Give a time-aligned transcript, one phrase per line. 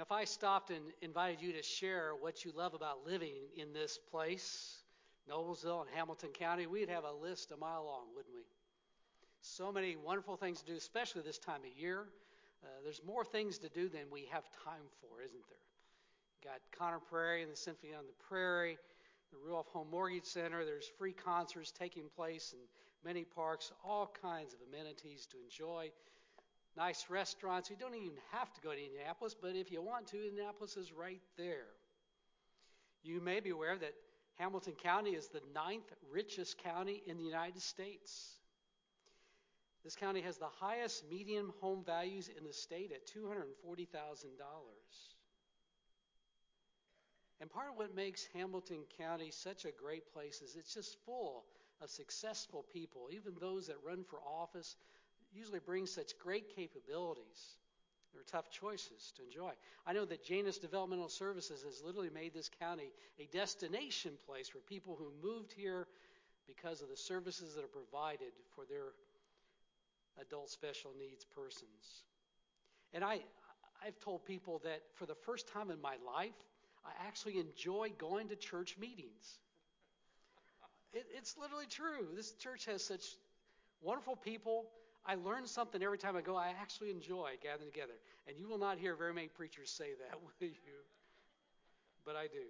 [0.00, 3.74] Now, if I stopped and invited you to share what you love about living in
[3.74, 4.78] this place,
[5.28, 8.40] Noblesville and Hamilton County, we'd have a list a mile long, wouldn't we?
[9.42, 12.06] So many wonderful things to do, especially this time of year.
[12.64, 15.58] Uh, there's more things to do than we have time for, isn't there?
[16.32, 18.78] You've got Conner Prairie and the Symphony on the Prairie,
[19.30, 20.64] the Ruoff Home Mortgage Center.
[20.64, 22.60] There's free concerts taking place in
[23.06, 25.90] many parks, all kinds of amenities to enjoy.
[26.76, 27.68] Nice restaurants.
[27.70, 30.92] You don't even have to go to Indianapolis, but if you want to, Indianapolis is
[30.92, 31.66] right there.
[33.02, 33.94] You may be aware that
[34.38, 38.36] Hamilton County is the ninth richest county in the United States.
[39.84, 43.86] This county has the highest median home values in the state at $240,000.
[47.40, 51.44] And part of what makes Hamilton County such a great place is it's just full
[51.80, 53.08] of successful people.
[53.10, 54.76] Even those that run for office
[55.32, 57.56] usually bring such great capabilities.
[58.12, 59.52] They're tough choices to enjoy.
[59.86, 64.58] I know that Janus Developmental Services has literally made this county a destination place for
[64.58, 65.86] people who moved here
[66.46, 68.92] because of the services that are provided for their
[70.20, 72.02] adult special needs persons.
[72.92, 73.20] And I,
[73.84, 76.34] I've told people that for the first time in my life,
[76.84, 79.38] I actually enjoy going to church meetings.
[80.92, 82.08] It, it's literally true.
[82.16, 83.04] This church has such
[83.80, 84.66] wonderful people.
[85.06, 86.36] I learn something every time I go.
[86.36, 87.94] I actually enjoy gathering together.
[88.26, 90.80] And you will not hear very many preachers say that, will you?
[92.04, 92.46] But I do.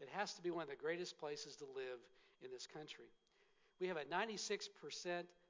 [0.00, 2.00] It has to be one of the greatest places to live
[2.42, 3.12] in this country.
[3.80, 4.68] We have a 96%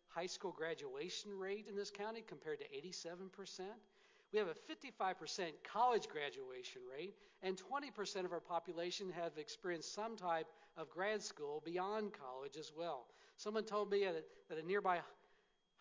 [0.08, 3.60] high school graduation rate in this county compared to 87%.
[4.32, 10.16] We have a 55% college graduation rate, and 20% of our population have experienced some
[10.16, 13.06] type of grad school beyond college as well.
[13.36, 14.06] Someone told me
[14.48, 15.00] that a nearby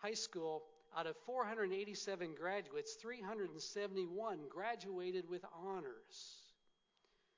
[0.02, 0.62] high school,
[0.96, 6.40] out of 487 graduates, 371 graduated with honors.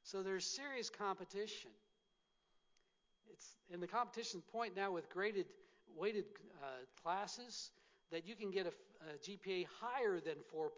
[0.03, 1.71] So there's serious competition.
[3.31, 5.47] It's, and the competition point now with graded,
[5.97, 6.25] weighted
[6.63, 6.67] uh,
[7.03, 7.71] classes
[8.11, 8.73] that you can get a,
[9.11, 10.71] a GPA higher than 4.0.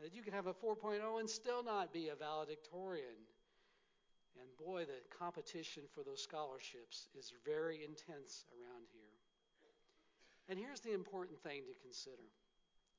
[0.00, 3.16] That you can have a 4.0 and still not be a valedictorian.
[4.40, 9.11] And boy, the competition for those scholarships is very intense around here.
[10.48, 12.22] And here's the important thing to consider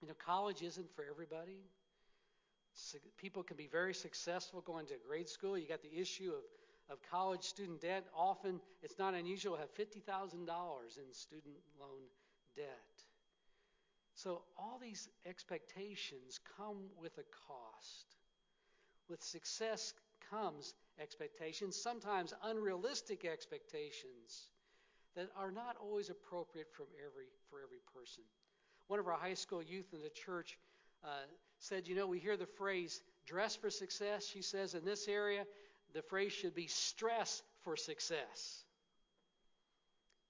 [0.03, 1.61] you know, college isn't for everybody.
[3.17, 5.57] People can be very successful going to grade school.
[5.57, 6.43] You got the issue of,
[6.93, 8.03] of college student debt.
[8.13, 10.33] Often it's not unusual to have $50,000
[10.97, 12.01] in student loan
[12.57, 12.65] debt.
[14.13, 18.17] So all these expectations come with a cost.
[19.07, 19.93] With success
[20.29, 24.49] comes expectations, sometimes unrealistic expectations
[25.15, 28.23] that are not always appropriate from every, for every person.
[28.87, 30.57] One of our high school youth in the church
[31.03, 31.07] uh,
[31.59, 34.25] said, You know, we hear the phrase dress for success.
[34.25, 35.45] She says, In this area,
[35.93, 38.63] the phrase should be stress for success.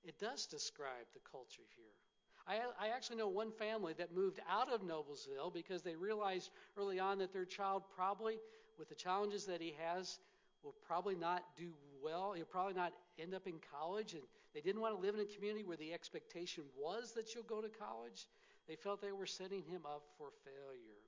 [0.03, 1.85] It does describe the culture here.
[2.45, 6.99] I, I actually know one family that moved out of Noblesville because they realized early
[6.99, 8.37] on that their child probably,
[8.77, 10.19] with the challenges that he has,
[10.61, 11.71] will probably not do
[12.03, 12.33] well.
[12.33, 14.13] He'll probably not end up in college.
[14.13, 14.23] And
[14.53, 17.61] they didn't want to live in a community where the expectation was that you'll go
[17.61, 18.27] to college.
[18.67, 21.01] They felt they were setting him up for failure.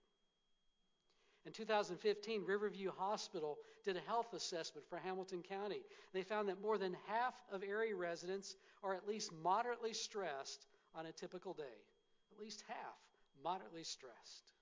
[1.46, 5.82] In 2015, Riverview Hospital did a health assessment for Hamilton County.
[6.12, 11.06] They found that more than half of area residents are at least moderately stressed on
[11.06, 11.64] a typical day.
[12.32, 12.98] At least half
[13.44, 14.54] moderately stressed.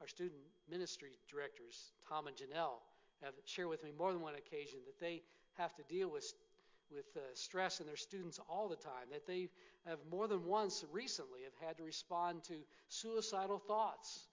[0.00, 2.80] Our student ministry directors, Tom and Janelle,
[3.22, 5.22] have shared with me more than one occasion that they
[5.58, 6.32] have to deal with
[6.94, 9.10] with uh, stress in their students all the time.
[9.10, 9.48] That they
[9.86, 12.54] have more than once recently have had to respond to
[12.88, 14.26] suicidal thoughts.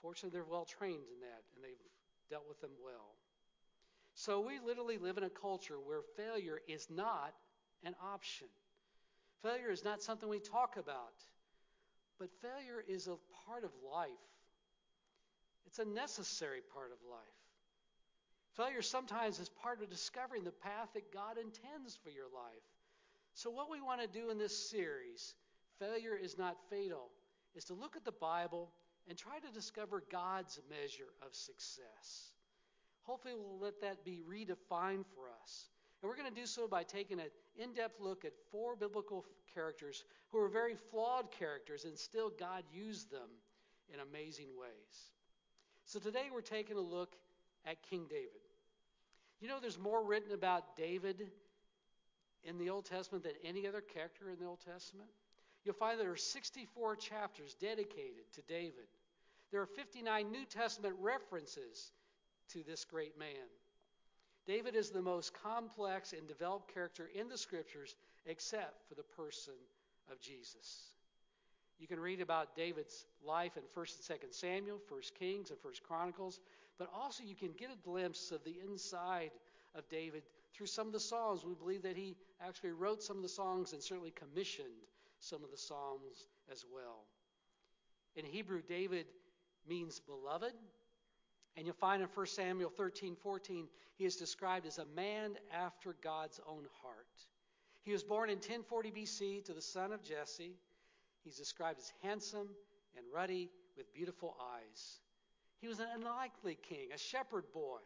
[0.00, 1.76] Fortunately, they're well trained in that and they've
[2.30, 3.14] dealt with them well.
[4.14, 7.32] So we literally live in a culture where failure is not
[7.84, 8.48] an option.
[9.42, 11.14] Failure is not something we talk about,
[12.18, 14.10] but failure is a part of life.
[15.66, 17.41] It's a necessary part of life.
[18.56, 22.62] Failure sometimes is part of discovering the path that God intends for your life.
[23.34, 25.34] So, what we want to do in this series,
[25.78, 27.10] Failure is Not Fatal,
[27.54, 28.70] is to look at the Bible
[29.08, 32.32] and try to discover God's measure of success.
[33.02, 35.70] Hopefully, we'll let that be redefined for us.
[36.02, 37.26] And we're going to do so by taking an
[37.56, 39.24] in depth look at four biblical
[39.54, 43.28] characters who are very flawed characters, and still God used them
[43.92, 45.10] in amazing ways.
[45.84, 47.16] So today we're taking a look
[47.66, 48.42] at King David.
[49.40, 51.28] You know, there's more written about David
[52.44, 55.08] in the Old Testament than any other character in the Old Testament.
[55.64, 58.88] You'll find there are 64 chapters dedicated to David.
[59.50, 61.92] There are 59 New Testament references
[62.52, 63.28] to this great man.
[64.46, 67.94] David is the most complex and developed character in the scriptures
[68.26, 69.54] except for the person
[70.10, 70.91] of Jesus.
[71.82, 75.82] You can read about David's life in 1st and 2nd Samuel, 1st Kings, and 1st
[75.82, 76.38] Chronicles,
[76.78, 79.32] but also you can get a glimpse of the inside
[79.74, 80.22] of David
[80.54, 81.44] through some of the Psalms.
[81.44, 84.68] We believe that he actually wrote some of the songs and certainly commissioned
[85.18, 87.00] some of the Psalms as well.
[88.14, 89.06] In Hebrew, David
[89.68, 90.52] means beloved.
[91.56, 95.96] And you'll find in 1 Samuel 13 14, he is described as a man after
[96.00, 97.26] God's own heart.
[97.82, 100.54] He was born in 1040 BC to the son of Jesse.
[101.24, 102.48] He's described as handsome
[102.96, 104.98] and ruddy with beautiful eyes.
[105.60, 107.78] He was an unlikely king, a shepherd boy,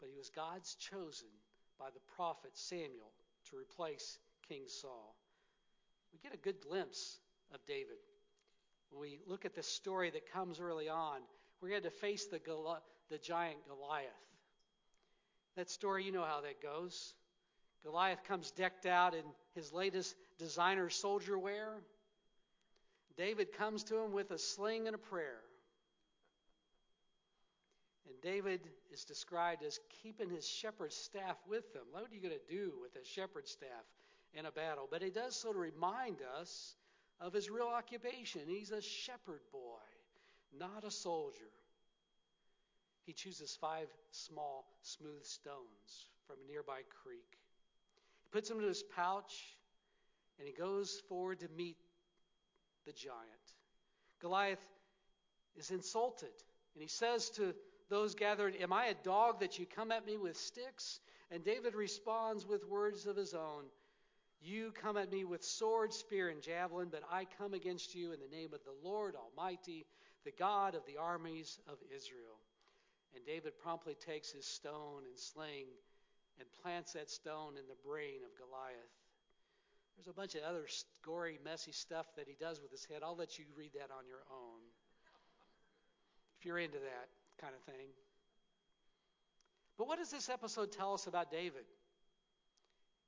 [0.00, 1.28] but he was God's chosen
[1.78, 3.12] by the prophet Samuel
[3.50, 4.18] to replace
[4.48, 5.16] King Saul.
[6.12, 7.18] We get a good glimpse
[7.54, 7.98] of David.
[8.90, 11.20] When we look at the story that comes early on,
[11.60, 12.40] we're going to face the,
[13.10, 14.06] the giant Goliath.
[15.56, 17.14] That story, you know how that goes.
[17.82, 19.22] Goliath comes decked out in
[19.54, 21.74] his latest designer soldier wear.
[23.16, 25.40] David comes to him with a sling and a prayer.
[28.06, 28.60] And David
[28.92, 31.82] is described as keeping his shepherd's staff with him.
[31.90, 33.84] What are you going to do with a shepherd's staff
[34.34, 34.86] in a battle?
[34.90, 36.76] But he does so to remind us
[37.20, 38.42] of his real occupation.
[38.46, 39.82] He's a shepherd boy,
[40.56, 41.50] not a soldier.
[43.04, 47.38] He chooses five small, smooth stones from a nearby creek.
[48.24, 49.56] He puts them in his pouch
[50.38, 51.76] and he goes forward to meet
[52.86, 53.16] the giant.
[54.20, 54.64] Goliath
[55.56, 56.32] is insulted,
[56.74, 57.54] and he says to
[57.88, 61.00] those gathered, Am I a dog that you come at me with sticks?
[61.30, 63.64] And David responds with words of his own
[64.40, 68.20] You come at me with sword, spear, and javelin, but I come against you in
[68.20, 69.86] the name of the Lord Almighty,
[70.24, 72.38] the God of the armies of Israel.
[73.14, 75.66] And David promptly takes his stone and sling
[76.38, 79.05] and plants that stone in the brain of Goliath.
[79.96, 80.66] There's a bunch of other
[81.02, 83.00] gory, messy stuff that he does with his head.
[83.02, 84.60] I'll let you read that on your own.
[86.38, 87.08] If you're into that
[87.40, 87.88] kind of thing.
[89.78, 91.64] But what does this episode tell us about David?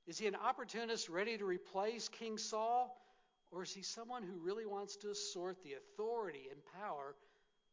[0.07, 2.95] Is he an opportunist ready to replace King Saul?
[3.51, 7.15] Or is he someone who really wants to assert the authority and power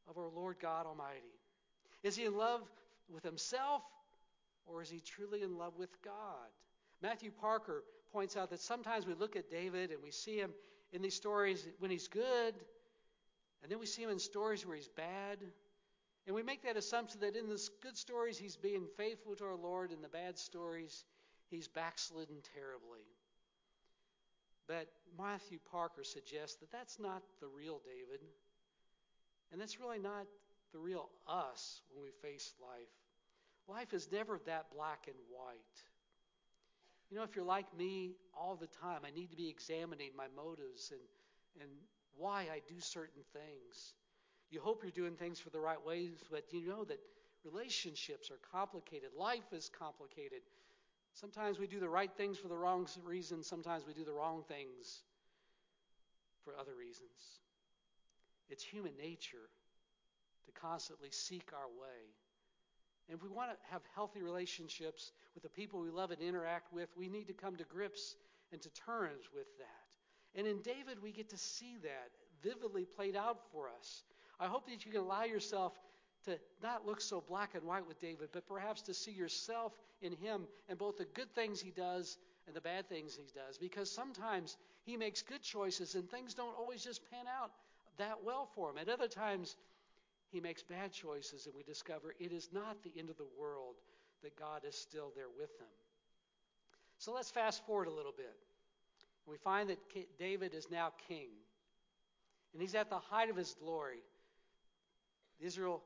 [0.09, 1.35] of our Lord God Almighty?
[2.03, 2.63] Is he in love
[3.09, 3.83] with himself?
[4.67, 6.51] Or is he truly in love with God?
[7.03, 10.53] Matthew Parker points out that sometimes we look at David and we see him
[10.93, 12.55] in these stories when he's good,
[13.63, 15.39] and then we see him in stories where he's bad.
[16.27, 19.57] And we make that assumption that in the good stories he's being faithful to our
[19.57, 21.05] Lord, in the bad stories
[21.51, 23.05] he's backslidden terribly.
[24.67, 28.21] But Matthew Parker suggests that that's not the real David.
[29.53, 30.27] And that's really not
[30.73, 32.89] the real us when we face life.
[33.69, 35.57] Life is never that black and white.
[37.11, 40.27] You know, if you're like me all the time, I need to be examining my
[40.35, 41.01] motives and,
[41.63, 41.71] and
[42.17, 43.95] why I do certain things.
[44.51, 46.99] You hope you're doing things for the right ways, but you know that
[47.45, 49.11] relationships are complicated.
[49.17, 50.41] Life is complicated.
[51.15, 54.45] Sometimes we do the right things for the wrong reasons, sometimes we do the wrong
[54.49, 55.03] things
[56.45, 57.41] for other reasons.
[58.49, 59.49] It's human nature
[60.47, 62.01] to constantly seek our way.
[63.09, 66.73] And if we want to have healthy relationships with the people we love and interact
[66.73, 68.17] with, we need to come to grips
[68.53, 70.39] and to terms with that.
[70.39, 72.11] And in David, we get to see that
[72.43, 74.03] vividly played out for us.
[74.39, 75.73] I hope that you can allow yourself
[76.25, 79.73] to not look so black and white with David, but perhaps to see yourself
[80.03, 83.57] in him and both the good things he does and the bad things he does.
[83.57, 87.53] Because sometimes he makes good choices and things don't always just pan out
[87.99, 88.79] that well for him.
[88.79, 89.57] At other times,
[90.31, 93.77] he makes bad choices, and we discover it is not the end of the world
[94.23, 95.69] that God is still there with them.
[96.99, 98.35] So let's fast forward a little bit.
[99.27, 99.79] We find that
[100.19, 101.29] David is now king,
[102.53, 104.03] and he's at the height of his glory.
[105.41, 105.83] The Israel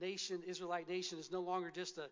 [0.00, 2.08] nation, Israelite nation, is no longer just a,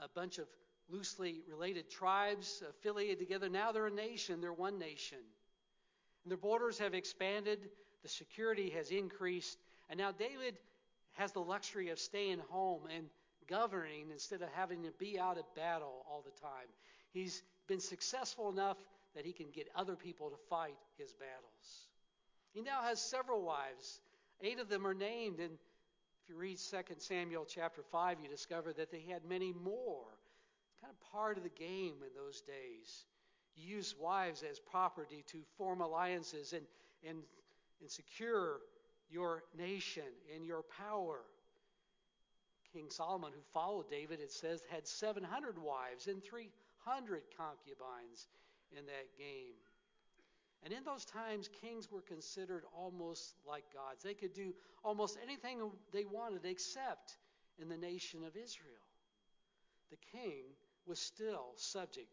[0.00, 0.46] a, a bunch of
[0.88, 3.48] loosely related tribes affiliated together.
[3.48, 5.18] Now they're a nation, they're one nation.
[6.24, 7.70] And their borders have expanded,
[8.02, 9.58] the security has increased,
[9.88, 10.56] and now David
[11.14, 13.06] has the luxury of staying home and
[13.48, 16.68] governing instead of having to be out at battle all the time.
[17.12, 18.76] He's been successful enough
[19.14, 21.88] that he can get other people to fight his battles.
[22.52, 24.00] He now has several wives.
[24.40, 25.50] Eight of them are named, and
[26.22, 30.06] if you read 2 Samuel chapter 5, you discover that they had many more.
[30.80, 33.04] Kind of part of the game in those days.
[33.56, 36.66] You use wives as property to form alliances and,
[37.08, 37.18] and,
[37.80, 38.58] and secure
[39.10, 41.20] your nation and your power.
[42.72, 48.26] King Solomon, who followed David, it says, had 700 wives and 300 concubines
[48.76, 49.54] in that game.
[50.64, 54.02] And in those times, kings were considered almost like gods.
[54.02, 55.60] They could do almost anything
[55.92, 57.18] they wanted except
[57.60, 58.88] in the nation of Israel.
[59.90, 60.44] The king
[60.86, 62.08] was still subject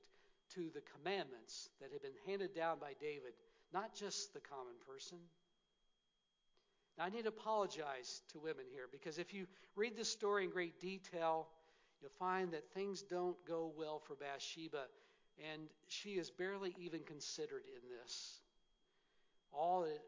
[0.55, 3.33] to the commandments that had been handed down by David,
[3.73, 5.17] not just the common person.
[7.01, 10.51] Now, I need to apologize to women here because if you read this story in
[10.51, 11.47] great detail,
[11.99, 14.83] you'll find that things don't go well for Bathsheba,
[15.51, 18.41] and she is barely even considered in this.
[19.51, 19.99] All it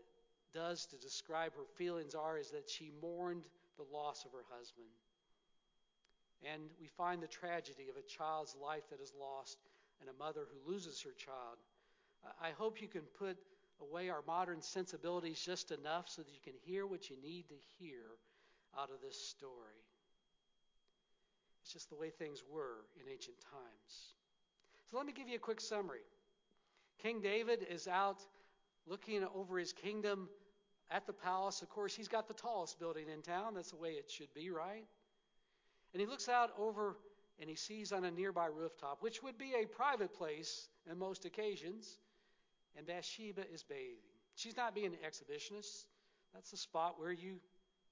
[0.53, 3.41] does to describe her feelings are is that she mourned
[3.77, 4.85] the loss of her husband.
[6.43, 9.57] And we find the tragedy of a child's life that is lost
[10.00, 11.57] and a mother who loses her child.
[12.39, 13.38] I hope you can put
[13.82, 17.56] away our modern sensibilities just enough so that you can hear what you need to
[17.80, 18.18] hear
[18.77, 19.84] out of this story.
[21.62, 24.13] It's just the way things were in ancient times.
[24.89, 26.01] So let me give you a quick summary.
[27.01, 28.22] King David is out
[28.86, 30.30] looking over his kingdom
[30.92, 31.62] at the palace.
[31.62, 33.53] Of course, he's got the tallest building in town.
[33.56, 34.86] That's the way it should be, right?
[35.94, 36.98] And he looks out over
[37.39, 41.25] and he sees on a nearby rooftop, which would be a private place in most
[41.25, 41.98] occasions,
[42.77, 43.98] and Bathsheba is bathing.
[44.36, 45.86] She's not being an exhibitionist.
[46.34, 47.36] That's the spot where you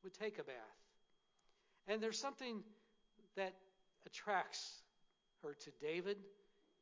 [0.03, 0.55] would take a bath.
[1.87, 2.63] And there's something
[3.35, 3.53] that
[4.05, 4.81] attracts
[5.43, 6.17] her to David.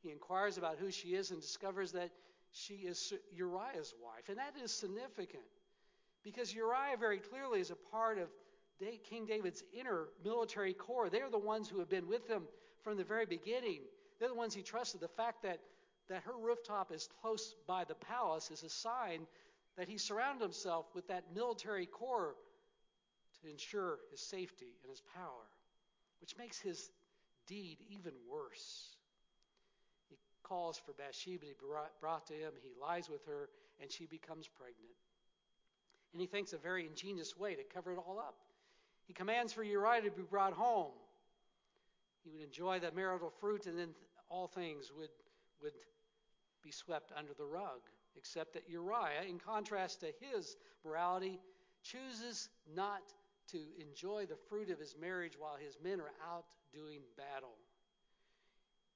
[0.01, 2.11] He inquires about who she is and discovers that
[2.51, 4.29] she is Uriah's wife.
[4.29, 5.43] And that is significant
[6.23, 8.29] because Uriah very clearly is a part of
[9.09, 11.09] King David's inner military corps.
[11.09, 12.43] They're the ones who have been with him
[12.83, 13.81] from the very beginning.
[14.19, 15.01] They're the ones he trusted.
[15.01, 15.59] The fact that,
[16.09, 19.27] that her rooftop is close by the palace is a sign
[19.77, 22.35] that he surrounded himself with that military corps
[23.41, 25.47] to ensure his safety and his power,
[26.19, 26.89] which makes his
[27.47, 28.95] deed even worse.
[30.09, 31.55] He calls for Bathsheba to be
[32.01, 32.51] brought to him.
[32.61, 33.49] He lies with her,
[33.81, 34.95] and she becomes pregnant.
[36.11, 38.35] And he thinks a very ingenious way to cover it all up.
[39.05, 40.91] He commands for Uriah to be brought home.
[42.23, 43.89] He would enjoy the marital fruit, and then
[44.29, 45.09] all things would,
[45.61, 45.73] would
[46.63, 47.81] be swept under the rug.
[48.15, 51.39] Except that Uriah, in contrast to his morality,
[51.83, 53.01] chooses not
[53.51, 57.55] to enjoy the fruit of his marriage while his men are out doing battle.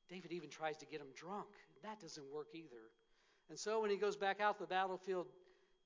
[0.09, 1.47] David even tries to get him drunk.
[1.83, 2.91] That doesn't work either.
[3.49, 5.27] And so when he goes back out to the battlefield,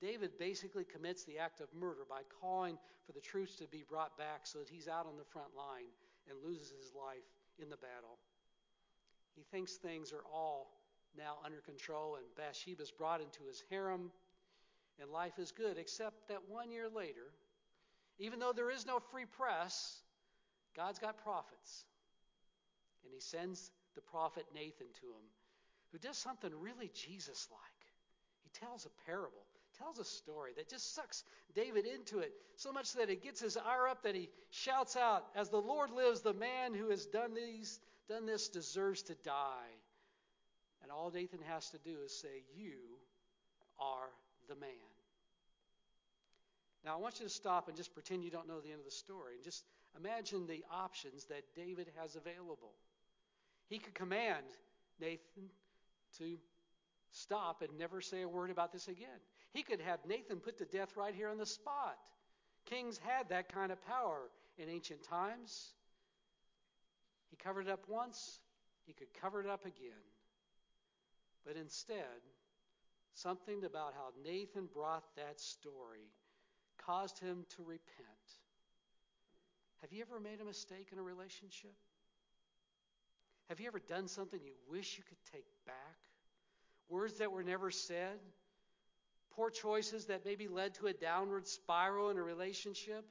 [0.02, 4.18] David basically commits the act of murder by calling for the troops to be brought
[4.18, 5.90] back so that he's out on the front line
[6.30, 7.26] and loses his life
[7.58, 8.20] in the battle.
[9.36, 10.77] He thinks things are all
[11.18, 14.12] now under control, and Bathsheba is brought into his harem,
[15.00, 17.32] and life is good, except that one year later,
[18.20, 20.00] even though there is no free press,
[20.76, 21.86] God's got prophets.
[23.04, 25.26] And he sends the prophet Nathan to him,
[25.92, 27.60] who does something really Jesus like.
[28.44, 29.48] He tells a parable
[29.78, 31.24] tells a story that just sucks
[31.56, 35.26] David into it so much that it gets his ire up that he shouts out,
[35.36, 39.68] As the Lord lives, the man who has done these done this deserves to die.
[40.88, 42.72] And all Nathan has to do is say, You
[43.78, 44.08] are
[44.48, 44.70] the man.
[46.86, 48.86] Now I want you to stop and just pretend you don't know the end of
[48.86, 49.66] the story and just
[50.00, 52.72] imagine the options that David has available.
[53.68, 54.46] He could command
[55.02, 55.50] Nathan
[56.20, 56.38] to
[57.12, 59.20] stop and never say a word about this again.
[59.52, 61.98] He could have Nathan put to death right here on the spot.
[62.66, 65.74] Kings had that kind of power in ancient times.
[67.30, 68.40] He covered it up once,
[68.86, 70.00] he could cover it up again.
[71.48, 72.20] But instead,
[73.14, 76.12] something about how Nathan brought that story
[76.86, 78.28] caused him to repent.
[79.82, 81.74] Have you ever made a mistake in a relationship?
[83.48, 85.76] Have you ever done something you wish you could take back?
[86.90, 88.20] Words that were never said?
[89.38, 93.06] poor choices that maybe led to a downward spiral in a relationship,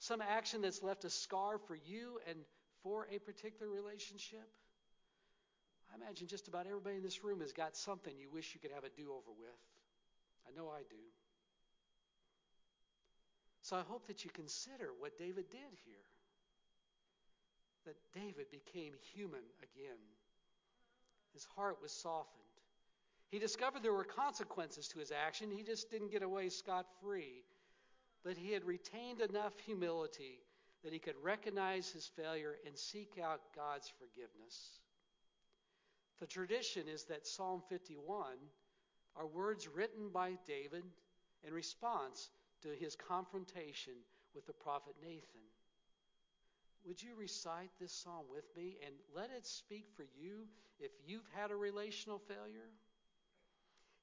[0.00, 2.36] some action that's left a scar for you and
[2.82, 4.48] for a particular relationship.
[5.92, 8.72] I imagine just about everybody in this room has got something you wish you could
[8.72, 9.60] have a do over with.
[10.48, 10.96] I know I do.
[13.62, 15.94] So I hope that you consider what David did here.
[17.84, 19.98] That David became human again.
[21.32, 22.42] His heart was softened.
[23.30, 25.50] He discovered there were consequences to his action.
[25.50, 27.44] He just didn't get away scot free.
[28.24, 30.40] But he had retained enough humility
[30.84, 34.80] that he could recognize his failure and seek out God's forgiveness.
[36.22, 38.24] The tradition is that Psalm 51
[39.16, 40.84] are words written by David
[41.44, 42.30] in response
[42.62, 43.94] to his confrontation
[44.32, 45.42] with the prophet Nathan.
[46.86, 50.46] Would you recite this psalm with me and let it speak for you
[50.78, 52.70] if you've had a relational failure?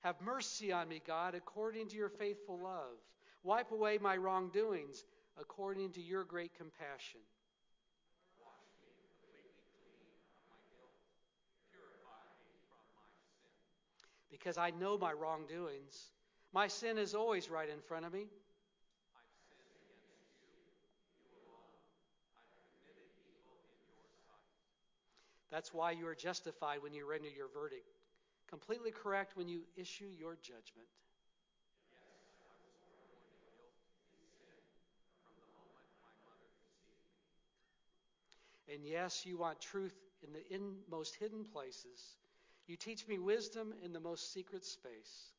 [0.02, 2.98] Have mercy on me, God, according to your faithful love.
[3.44, 5.06] Wipe away my wrongdoings
[5.40, 7.22] according to your great compassion.
[14.40, 16.12] Because I know my wrongdoings.
[16.54, 18.26] My sin is always right in front of me.
[25.52, 27.88] That's why you are justified when you render your verdict,
[28.50, 30.88] completely correct when you issue your judgment.
[38.72, 42.16] And yes, you want truth in the in most hidden places.
[42.70, 45.34] You teach me wisdom in the most secret space.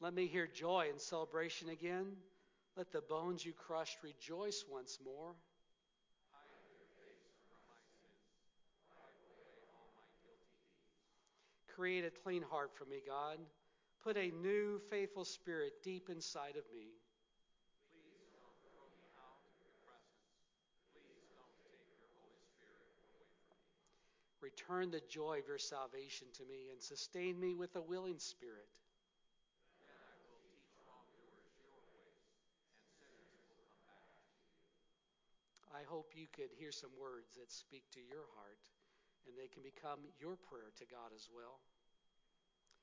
[0.00, 2.06] Let me hear joy and celebration again.
[2.74, 5.34] Let the bones you crushed rejoice once more.
[11.74, 13.38] Create a clean heart for me, God.
[14.02, 16.94] Put a new, faithful spirit deep inside of me.
[17.90, 20.30] Please don't throw me out of your presence.
[20.94, 23.58] Please don't take your Holy Spirit away from
[24.68, 24.74] me.
[24.74, 28.68] Return the joy of your salvation to me and sustain me with a willing spirit.
[35.74, 38.58] I hope you could hear some words that speak to your heart
[39.26, 41.60] and they can become your prayer to God as well.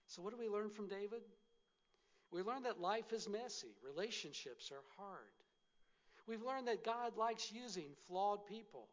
[0.08, 1.22] So, what do we learn from David?
[2.32, 5.34] We learn that life is messy, relationships are hard.
[6.28, 8.88] We've learned that God likes using flawed people.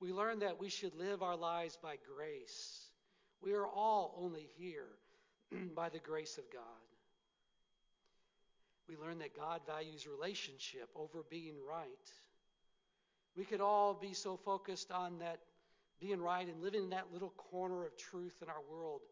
[0.00, 2.86] We learn that we should live our lives by grace.
[3.42, 4.88] We are all only here
[5.74, 6.62] by the grace of God.
[8.88, 11.86] We learn that God values relationship over being right.
[13.36, 15.40] We could all be so focused on that
[16.00, 19.02] being right and living in that little corner of truth in our world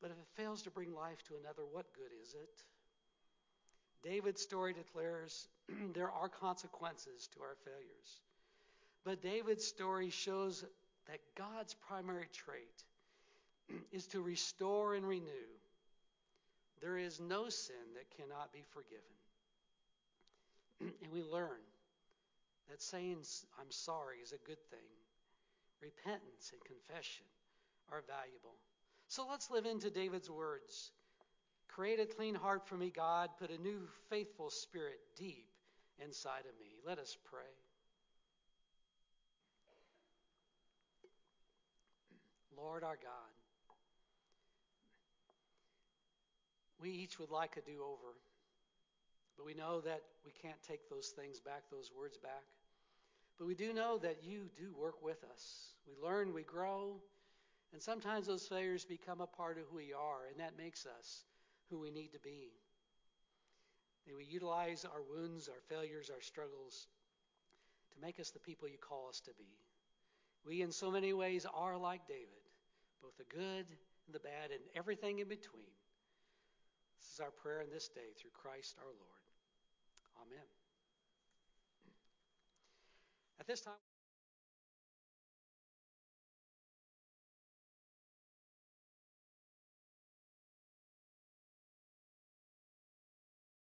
[0.00, 2.62] but if it fails to bring life to another, what good is it?
[4.02, 5.48] David's story declares
[5.94, 8.20] there are consequences to our failures.
[9.06, 10.64] But David's story shows
[11.06, 12.82] that God's primary trait
[13.92, 15.46] is to restore and renew.
[16.82, 19.04] There is no sin that cannot be forgiven.
[20.80, 21.62] and we learn
[22.68, 23.18] that saying
[23.60, 24.90] I'm sorry is a good thing.
[25.80, 27.26] Repentance and confession
[27.92, 28.56] are valuable.
[29.06, 30.90] So let's live into David's words.
[31.68, 33.30] Create a clean heart for me, God.
[33.38, 35.46] Put a new faithful spirit deep
[36.04, 36.72] inside of me.
[36.84, 37.65] Let us pray.
[42.56, 43.34] Lord our God,
[46.80, 48.14] we each would like a do over,
[49.36, 52.44] but we know that we can't take those things back, those words back.
[53.38, 55.72] But we do know that you do work with us.
[55.86, 56.96] We learn, we grow,
[57.72, 61.24] and sometimes those failures become a part of who we are, and that makes us
[61.68, 62.52] who we need to be.
[64.06, 66.86] May we utilize our wounds, our failures, our struggles
[67.92, 69.58] to make us the people you call us to be.
[70.46, 72.45] We, in so many ways, are like David,
[73.02, 73.66] both the good
[74.06, 75.70] and the bad and everything in between.
[76.98, 79.22] This is our prayer in this day through Christ our Lord.
[80.22, 80.46] Amen.
[83.38, 83.74] At this time,